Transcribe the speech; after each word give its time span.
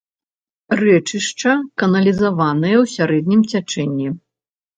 Рэчышча 0.79 1.53
каналізаванае 1.81 2.73
ў 2.83 2.93
сярэднім 2.95 3.41
цячэнні. 3.53 4.09